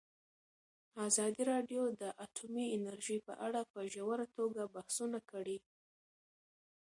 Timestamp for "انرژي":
2.75-3.17